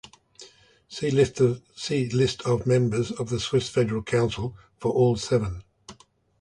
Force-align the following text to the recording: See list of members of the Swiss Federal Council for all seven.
See 0.87 1.11
list 1.11 1.39
of 2.47 2.65
members 2.65 3.11
of 3.11 3.29
the 3.29 3.39
Swiss 3.39 3.69
Federal 3.69 4.01
Council 4.01 4.57
for 4.79 4.91
all 4.91 5.15
seven. 5.15 5.63